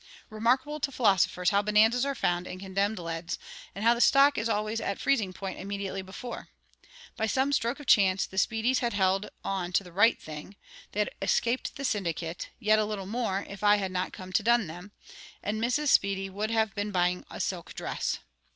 [0.31, 3.37] Remarkable to philosophers how bonanzas are found in condemned leads,
[3.75, 6.47] and how the stock is always at freezing point immediately before!
[7.15, 10.55] By some stroke of chance the, Speedys had held on to the right thing;
[10.93, 14.41] they had escaped the syndicate; yet a little more, if I had not come to
[14.41, 14.91] dun them,
[15.43, 15.89] and Mrs.
[15.89, 18.17] Speedy would have been buying a silk dress.